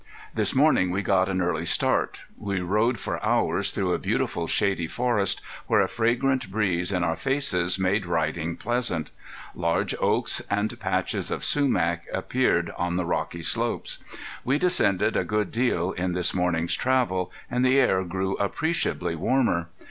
[0.33, 2.21] This morning we got an early start.
[2.35, 7.15] We rode for hours through a beautiful shady forest, where a fragrant breeze in our
[7.15, 9.11] faces made riding pleasant.
[9.53, 13.99] Large oaks and patches of sumach appeared on the rocky slopes.
[14.43, 19.67] We descended a good deal in this morning's travel, and the air grew appreciably warmer.